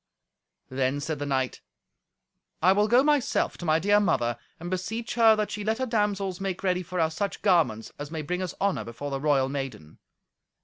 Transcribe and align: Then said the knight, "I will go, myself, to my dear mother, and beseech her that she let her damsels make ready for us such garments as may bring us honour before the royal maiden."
Then 0.71 0.99
said 0.99 1.19
the 1.19 1.27
knight, 1.27 1.61
"I 2.59 2.71
will 2.71 2.87
go, 2.87 3.03
myself, 3.03 3.55
to 3.59 3.65
my 3.65 3.77
dear 3.77 3.99
mother, 3.99 4.39
and 4.59 4.71
beseech 4.71 5.13
her 5.13 5.35
that 5.35 5.51
she 5.51 5.63
let 5.63 5.77
her 5.77 5.85
damsels 5.85 6.41
make 6.41 6.63
ready 6.63 6.81
for 6.81 6.99
us 6.99 7.15
such 7.15 7.43
garments 7.43 7.91
as 7.99 8.09
may 8.09 8.23
bring 8.23 8.41
us 8.41 8.55
honour 8.59 8.83
before 8.83 9.11
the 9.11 9.21
royal 9.21 9.47
maiden." 9.47 9.99